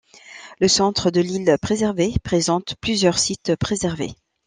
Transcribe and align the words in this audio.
Le 0.59 0.67
centre 0.67 1.11
de 1.11 1.21
l'île, 1.21 1.57
préservé, 1.61 2.15
présente 2.23 2.73
plusieurs 2.81 3.19
sites 3.19 3.55
préservés. 3.57 4.15